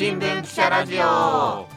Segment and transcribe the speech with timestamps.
[0.00, 1.68] 新聞記者ラジオ。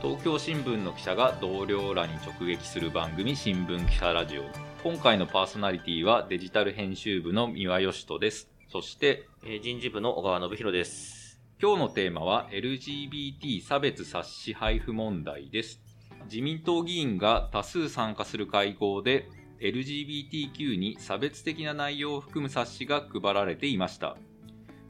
[0.00, 4.42] 東京新聞の記者が同僚らに直撃する番組新聞記者ラジオ。
[4.84, 8.48] 今回のパーソナリティはデジタル編集部の三輪義人です。
[8.68, 11.40] そしてえー人事部の小川信弘です。
[11.60, 15.80] 今日のテーマは LGBT 差別冊子配布問題です。
[16.26, 19.28] 自民党議員が多数参加する会合で
[19.58, 24.16] LGBTQ に差別的な内容を含む冊子が配られていました。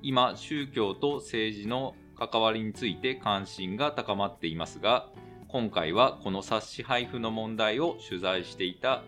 [0.03, 5.09] 今宗教と政治の関わりについて関心が高まっていますが
[5.49, 9.03] 今回はこの冊子配布の問題を取材していた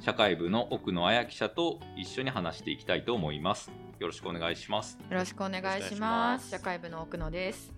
[0.00, 6.32] 社会部の奥野彩記者と一緒に話していきたいと思いますよろしくお願いしますよろしくお願いしま。
[6.32, 7.72] ますす社会部の奥野です。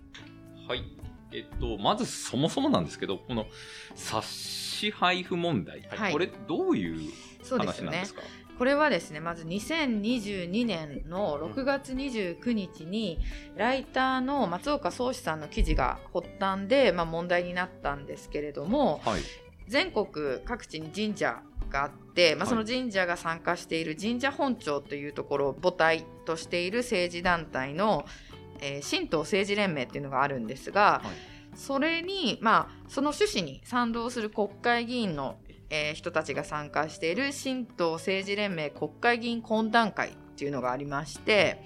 [0.67, 0.83] はい。
[1.31, 3.45] えっと、まずそもそもなんですけど、この
[3.95, 7.11] 冊子配布問題、はいこれどういう
[7.43, 8.13] そうですよね話なんです。
[8.13, 8.21] か？
[8.59, 13.17] これはですね、まず2022年の6月29日に、
[13.55, 19.21] ライターの松岡宗志さんの記事が発端で、まあ、問題になったんですけれども、はい。
[19.69, 22.49] 全国各地に神社があって、まあ、はい。
[22.49, 28.05] その神社が参加している神社本庁というところを母体としている政治団体の、
[28.59, 31.57] えー神道政治連盟っていうのがあるんですが、はい。
[31.57, 35.37] それに、まあ、その趣旨に賛同する国会議員の、
[35.69, 41.63] えー人たちが参加している神道政治連盟国会議員懇談会っていうのがありまして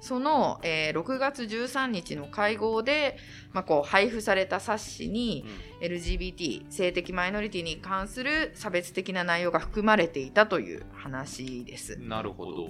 [0.00, 3.16] その、えー6月13日の会合で、
[3.52, 5.44] まあ、こう配布された冊子に、
[5.80, 11.96] LGBT 性的マイノリティに関する差別的な内容が含まれていたという話です。
[12.00, 12.68] なるほど。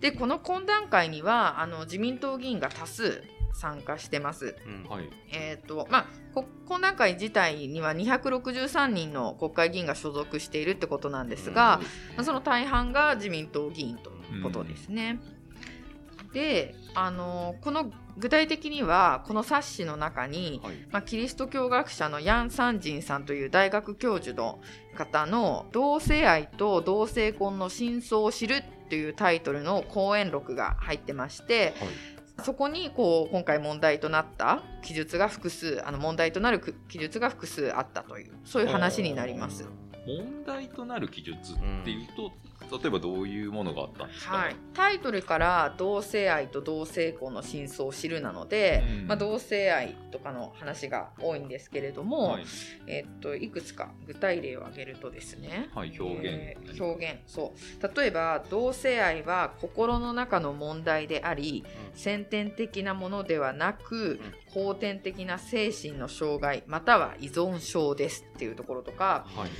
[0.00, 4.56] でこの懇談会にはあの自民党議員が多数参加してます。
[4.66, 5.10] うんうんはい。
[5.32, 11.80] えーとまあ、こ懇談会自体には263人の国会議員が所属しているってことなんですが、
[12.16, 15.18] まあ、その大半が自民党議員ということですね。
[16.32, 20.74] であのこの具体的にはこの冊子の中に、はい。
[20.90, 24.58] まあ、キリスト教学者のヤン・サンジンさんという大学教授の
[24.96, 31.74] 方の「同性愛と同性婚の真相を知る」というタイトルの講演録が入ってまして
[32.44, 39.68] そこにこう今回問題となった記述が複数あの問題となる記述が複数あったというそういう話になります。
[40.08, 42.32] 問題となる記述っていうと、
[42.78, 44.36] 例えばどういうものがあったんですか？
[44.36, 49.06] はい、タイトルから同性愛と同性婚の真相を知るなので、うん。
[49.06, 52.44] まあ、同性愛とかの話が多いんですけれども、はい。
[52.86, 56.22] えっといくつか具体例を挙げるとですね、はい表現。
[56.24, 57.20] えー表現。
[57.26, 57.96] そう。
[57.96, 61.64] 例えば同性愛は心の中の問題であり
[61.94, 64.20] 先天的なものではなく
[64.54, 69.50] 後天的な精神の障害または依存症ですっていうところとか、はい。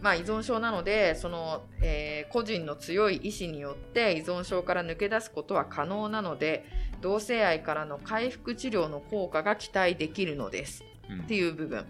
[0.00, 6.66] まあ、依存症なのでその、えー個人の強い意志によって依存症から抜け出すことは可能なので
[7.00, 10.84] 同性愛からの回復治療の効果が期待できるのです。
[11.08, 11.20] うん。
[11.20, 11.86] っていう部分。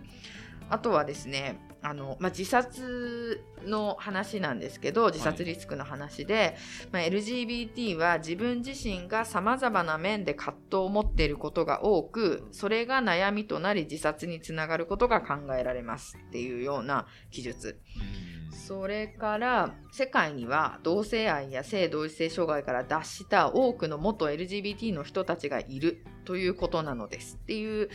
[0.70, 6.56] あとはですねあの、まあ、自殺の話なんですけど自殺リスクの話で、
[6.92, 18.38] まあ、LGBT は自分自身がさまざまな面で葛藤を持っていることが多くそれが悩みとなり自殺につながることが考えられますっていうような記述うん。
[18.68, 27.88] それから世界には同性愛や性同一性障害から脱した多くの元 LGBT の人たちがいるということなのですっていう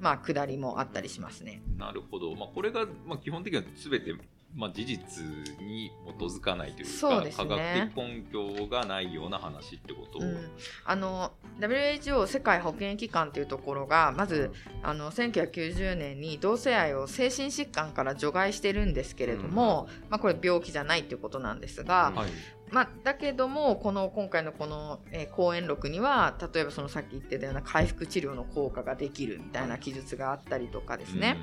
[0.00, 1.62] まあ下りもあったりしますね。
[1.76, 2.34] なるほど。
[2.34, 4.14] まあ、これが、まあ、基本的には全て、
[4.54, 5.24] まあ、事実
[5.60, 10.50] に基づかないというかそうですね科学的根拠がないような話ってこと、うん、
[10.84, 14.50] あの WHO 世界保健機関というところがまず
[14.82, 22.30] あの1990年に同性愛を精神疾患から除外してるんですけれども、まあ、これ病気じゃないということなんですが、はい。
[22.70, 31.36] まあ、だけどもこの今回のこの、えー講演録には例えばそのさっき言ってたような回復治療の効果ができるみたいな記述があったりとかですね、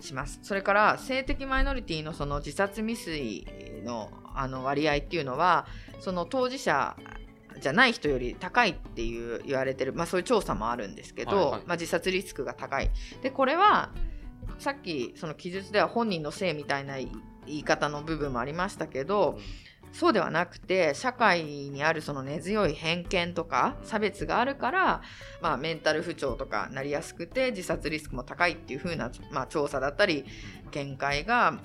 [0.00, 0.40] します。
[0.42, 3.46] それから性的マイノリティのその自殺未遂
[3.84, 5.66] のあの割合っていうのは
[5.98, 6.96] その当事者
[7.60, 11.60] じゃない人より高いっていう言われてる、まあ、そういう調査もあるんですけど、はいはい。
[11.66, 12.90] まあ、自殺リスクが高い。
[13.22, 13.90] でこれは
[14.58, 17.10] さっきその記述では本人のせいみたいな言
[17.46, 19.38] い方の部分もありましたけど、
[19.92, 25.02] そうではなくて社会にあるその根強い偏見とか差別があるから、
[25.40, 30.24] まあ、メンタル不調とかなりやすくて自殺リスクも高いっていう風な、まあ、調査だったり
[30.70, 31.60] 見解が、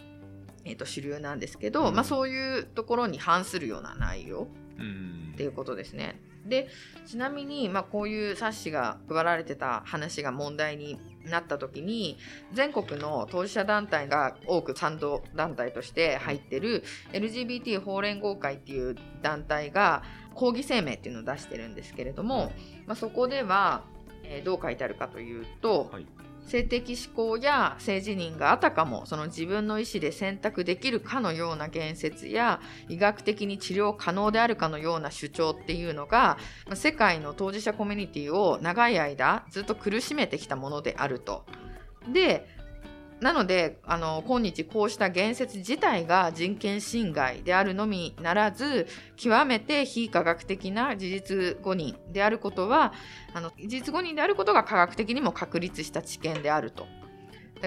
[0.63, 6.19] えー、と主流なんですけど、うんまあ、そういうところに反するような内容うんっていうことですね。
[6.45, 6.67] で
[7.07, 10.99] ちなみに、まあ、こういう冊子が配られてた話が問題に
[11.29, 12.17] なった時に
[12.53, 16.83] 全国の当事者団体が多く賛同団体として入ってる
[17.13, 22.51] LGBT 法連合会っていう団体が抗議声明っていうのを出してるんですけれども、
[22.87, 23.83] まあ、そこでは
[24.27, 26.07] えーどう書いてあるかというと、はい
[26.45, 36.37] 性的指向や性自認があたかもその自分の意思で選択できるかのような言説や医学的に治療可能であるかのような主張っていうのが
[36.73, 41.45] 世界の当事者コミュニティを長い間ずっと苦しめてきたものであると。
[42.11, 42.54] で
[43.21, 52.93] なのであの今日こうした言説自体が人権侵害であるのみならず極めて非科学的な事実誤認であることは
[53.33, 56.87] あの事実誤認であることが科学的にも確立した知見であると。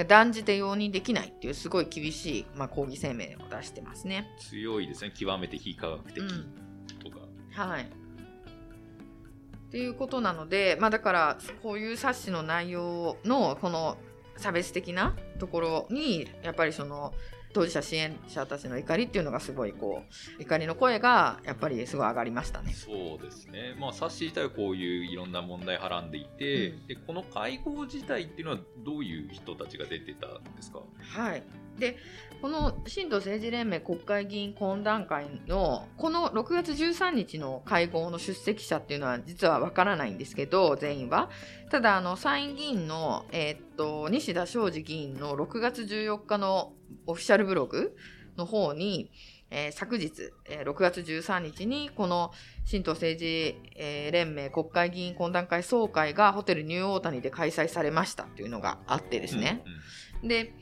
[0.06, 4.28] 断じて容認できないっていうすごい厳しい、まあ、抗議声明を出してますね。
[4.38, 6.54] 強いですね極めて非科学的うん
[7.02, 7.18] とか、
[7.50, 7.84] はい。
[7.84, 13.98] っていうことなので、まあ、だからこういう冊子の内容のこの
[14.38, 17.12] 差別的なところにやっぱりその
[17.52, 20.02] 当事者支援者たちの怒りっていうのがすごいこ
[20.38, 22.74] う怒りの声がやっぱりすごい上がりましたね。
[22.74, 23.74] そうですね。
[23.80, 26.86] まあ冊子自体はこういういろんな問題はらんでいて、うん。
[26.86, 30.80] でこの会合自体っていうのはどういう人たちが出てたんですか？
[31.00, 31.42] はい、
[31.78, 31.96] で
[32.40, 41.30] この新党政治連盟国会議員懇談会のこの6月13日の会合の出席者っていうのは実はわからないんですけど全員は。
[41.70, 46.72] ただあの参院議員の、えーっと西田昌司議員の6月14日の
[47.06, 47.96] オフィシャルブログ
[48.36, 49.10] の方に、
[49.50, 50.12] えー昨日、
[50.44, 52.30] えー6月13日にこの
[52.64, 60.28] 新党政治、えー連盟国会議員懇談会総会がホテルニューオータニで開催されましたっていうのがあってですね、うんうん。
[60.28, 60.54] で、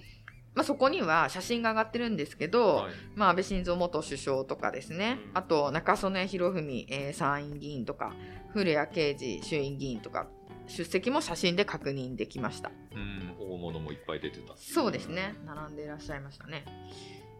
[0.56, 2.92] まあ、そこには写真が上がってるんですけど、はい。
[3.14, 5.38] まあ、安倍晋三元首相とかですね、うん。
[5.38, 8.14] あと中曽根博文、えー参院議員とか
[8.52, 10.28] 古谷啓二衆院議員とか
[10.66, 12.70] 出席も写真で確認できました。
[12.94, 14.54] うん、大物もいっぱい出てた。
[14.56, 15.34] そうですね。
[15.44, 16.64] 並んでいらっしゃいましたね。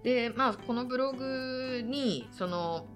[0.02, 2.86] でまあこのブログにその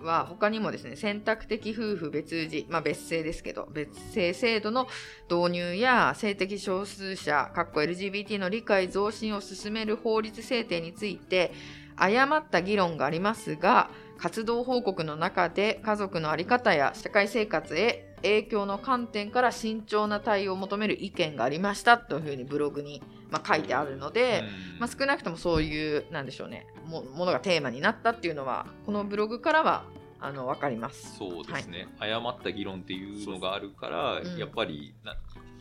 [0.00, 4.86] は他にもですね選択的夫婦別氏、まあ、別姓ですけど別姓制度の
[5.30, 11.52] 導入や性的少数者かっこ LGBT の理解増進を進める法律制定について
[11.96, 13.88] 誤った議論がありますが
[14.18, 24.78] 活動報告の中で家族の在り方や社会生活へ影響の観点から慎重な対応を求める意見がありましたというふうにブログに、まあ、書いてあるので、うん。
[24.80, 29.84] まあ、少なくともそういうなんでしょうねもものがテーマになったっていうのはこのブログからは
[30.20, 31.16] あの分かります。
[31.18, 34.38] そうですね、誤った議論っていうのがあるから、うん。
[34.38, 35.16] やっぱりな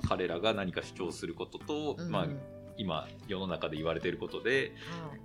[0.07, 2.09] 彼らが何か主張することと、うん。
[2.09, 2.27] まあ、
[2.77, 4.71] 今世の中で言われていることで
[5.09, 5.19] はい。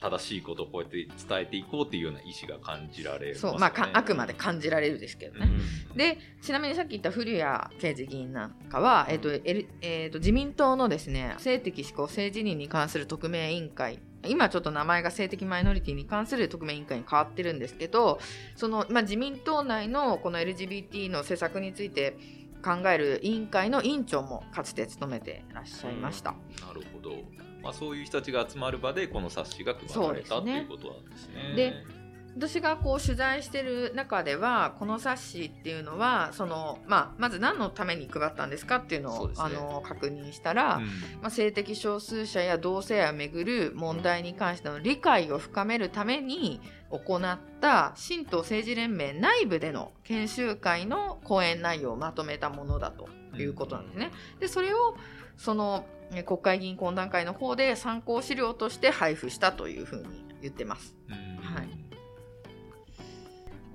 [0.00, 0.96] 正しいことをこうやって
[1.28, 3.52] 伝えていこうっていうような意思が感じられますよね。
[3.54, 3.58] そう。
[3.58, 5.50] まあかあくまで感じられるですけどね。
[5.90, 5.96] うん。
[5.96, 18.18] でちなみにさっき言った古谷啓二議員なんかは、えっとえっと自民党のですね性的指向性自認に関する特命委員会今ちょっと名前が性的マイノリティに関する特命委員会に変わってるんですけど
[18.56, 22.16] その、まあ、自民党内のこの LGBT の施策について
[22.62, 26.34] 考える委員会の委員長もかつて務めていらっしゃいました。
[26.66, 27.16] なるほど、
[27.62, 31.54] まあ、そういう人たちが集まる場でこの冊子が配られたそうですねっていうことなんですね。
[31.54, 31.97] で
[32.38, 39.34] 私がこう取材してる中ではこの冊子っていうのはその、まあ、まず何のために配ったんですかっていうのをね。
[39.38, 40.84] あの確認したら、うん。
[41.20, 54.10] まあ、性的少数者や同性愛をめぐる問題に関しての理解を深めるために行った新党政治連盟内部での研修会の講演内容をまとめたものだということなんですね。
[54.38, 54.96] でそれを
[55.36, 60.96] そのえ国会議員懇談会の方で参考資料として配布したというふうに言ってます。
[61.08, 61.14] うん。
[61.42, 61.87] はい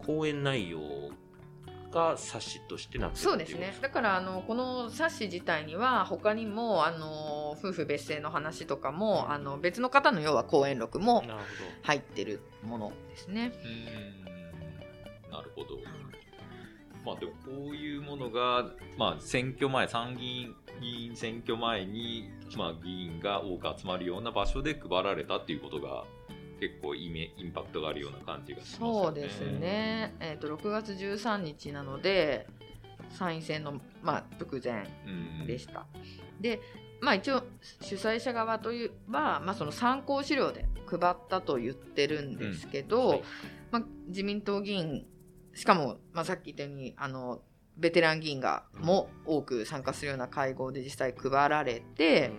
[0.06, 0.80] 講演内容
[1.92, 3.78] が冊子としてなってるそうですね。
[3.82, 11.24] だからあのこの冊子自体には他にもあの夫婦別姓の話とかもあの別の方の要は講演録も
[11.84, 13.54] 入ってるものですね。
[13.64, 14.30] う
[15.30, 15.78] んなるほど。
[17.06, 18.66] まあでもこういうものが、
[18.98, 26.04] まあ、選挙前参議院議員選挙前に、まあ、議員が多く集まるような場所で配られたっていうことが
[26.68, 29.04] 結構イメインパクトがあるような感じがしますよね。
[29.04, 30.14] そうですね。
[30.20, 32.48] えっ、と6月13日なので
[33.10, 35.86] 参院選のまあ直前うんでした。
[36.40, 36.60] で。
[37.02, 37.44] まあ、一応
[37.82, 43.24] 主催者側といえば、まあ、その参考資料で配ったと言ってるんですけど、はい
[43.72, 45.06] まあ、自民党議員
[45.54, 47.42] しかも、まあ、さっき言ったようにあの
[47.76, 52.32] ベテラン議員がも多く参加するような会合で実際配られて、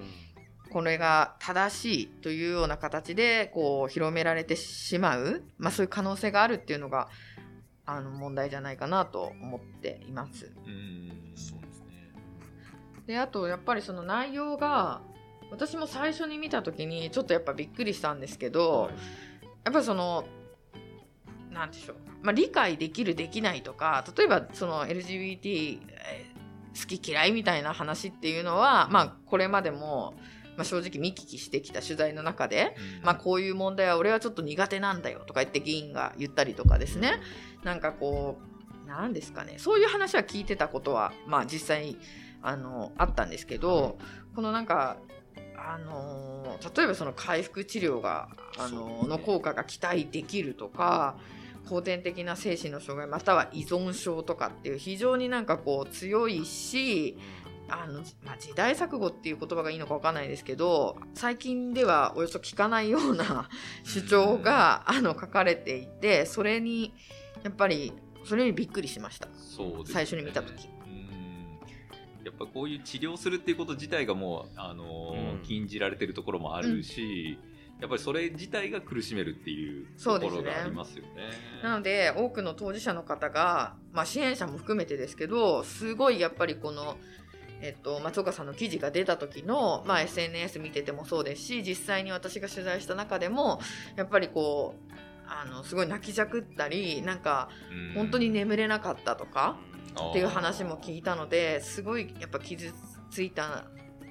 [0.74, 7.06] これが正しいというような形でこう広められてしまう、まあ、そういう可能性があるっていうのが
[7.86, 10.52] あの問題じゃないかなと思っています。
[10.66, 12.10] うんそうですね。
[13.06, 15.00] であとやっぱりその内容が
[15.52, 18.90] 私も最初に見た時にちょっとやっぱびっくりしたんですけど、
[19.62, 20.24] やっぱりその
[21.52, 26.34] なんでしょう、まあ、理解できるできないとか例えばその LGBT えー
[26.74, 30.14] 好き嫌いみたいな話っていうのは、まあ、これまでも、
[30.56, 37.20] まあ、正直見聞きしてきた取材の中で、まあ、こういう問題は俺はちょっと苦手なんだよとか言って議員が言ったりとかですね。
[37.62, 38.38] なんかこ
[38.84, 39.54] うなんですかね。
[39.58, 41.98] そういう話は聞いてたことは、まあ、実際に
[42.42, 43.98] あのあったんですけど、
[44.34, 44.98] このなんか
[45.56, 51.16] あの例えばその回復治療が、あのの効果が期待できるとか
[51.68, 57.16] 後天的な精神の障害または依存症とかっていう非常になんかこう強いし
[57.68, 63.48] あの、まあ、時代錯誤っていう言葉がいいのか分かんないですけど最近ではおよそ聞かないような
[63.84, 66.94] 主張が、あの書かれていてそれに
[67.42, 67.92] やっぱり
[68.24, 69.28] それにびっくりしました。
[69.34, 69.84] そうですね。
[69.92, 70.68] 最初に見た時。
[70.86, 72.24] うん。
[72.24, 75.42] やっぱこういう治療するっていうこと自体がもう、あのーうん。
[75.42, 77.38] 禁じられてるところもあるし、
[77.80, 81.10] やっぱりそれ自体が苦しめるっていうところがありますよね。
[81.62, 86.96] なので多くの当事者の方が、まあ、支援者も含めてですけどすごいやっぱりこの、
[87.64, 93.58] えっと、松岡さんの記事が出た時の、まあ、SNS 見ててもそうですし実際に私が取材した中でも
[93.96, 94.92] やっぱりこう
[95.26, 97.94] あのすごい泣きじゃくったりなんかうん。
[97.94, 99.56] 本当に眠れなかったとか
[100.10, 102.70] っていう話も聞いたのですごいやっぱ傷
[103.10, 103.64] ついた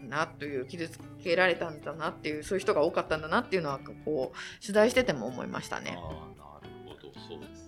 [0.10, 5.92] なという傷つけられたんだなっていうそういう人が多かったんだなっていうのはこう取材してても思いましたね。
[5.92, 6.44] なるほど。
[7.30, 7.63] そうです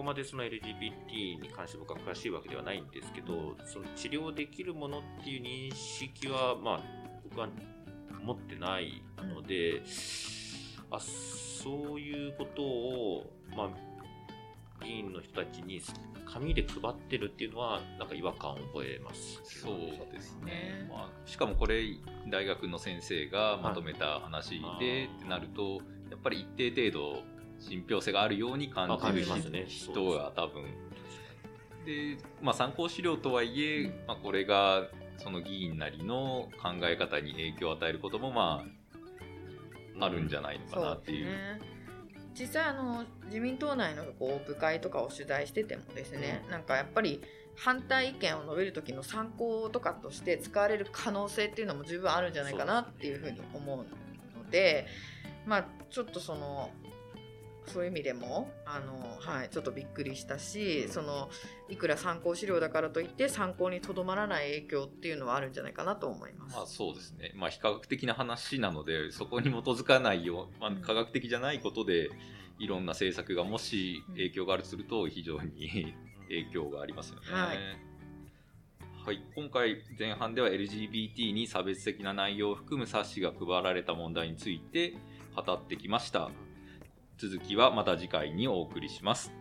[0.00, 6.80] こまでその LGBT に関して僕は詳しいわけではないんですけど、その治療できるものっていう認識は、まあ、
[7.22, 7.48] 僕は
[8.22, 9.82] 持ってないので、
[10.90, 15.82] あそういうことを、まあ、議員の人たちに
[16.24, 19.38] 紙で配ってるっていうのは、なんか違和感を覚えます。
[19.44, 20.46] そうですね。
[20.46, 21.82] ね、まあ、しかもこれ
[22.30, 27.22] 大学の先生がまとめた話でってなるとやっぱり一定程度
[27.60, 29.66] 信憑性があるように感じるじますね。
[29.68, 30.64] 人が多分。
[31.84, 34.88] で、まあ、参考資料とはいえ、まあ、これが
[35.18, 38.64] その議員なりの考え方に影響を与えることもま
[40.00, 41.26] ああるんじゃないのかなっていう。
[41.26, 41.60] ね。
[42.32, 47.20] 実際あの自民党内のこう部会とかを取材しててもですね、なんかやっぱり
[47.56, 54.86] 反対意見を述べる時の参考とかとして使われる可能性っていうのも十分あるんじゃないかなっていうふうに思うので
[55.46, 56.70] まあちょっとその
[57.72, 61.30] そういう意味でもあの、はい、ちょっとびっくりしたしその
[61.68, 66.56] いくら参考資料だからといって参考にとどまらない影響っていうのはあるんじゃないかなと思います。
[66.56, 72.10] まあそうですね、まあ、非科学的な話なのでそこに基づかないよう、まあ、科学的じゃないことで
[72.58, 75.94] いろんな政策がもし影響があるとすると非常に
[76.28, 77.26] 影響がありますよね。
[77.30, 77.90] はい。
[79.02, 84.94] はい、今回前半では LGBT に差別的な内容を含む冊子が配られた問題について
[85.34, 86.30] 語ってきました
[87.20, 89.39] 続きはまた次回にお送りします。